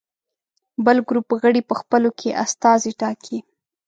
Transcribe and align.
بل 0.85 0.97
ګروپ 1.07 1.29
غړي 1.41 1.61
په 1.69 1.73
خپلو 1.81 2.09
کې 2.19 2.37
استازي 2.43 2.91
ټاکي. 3.01 3.37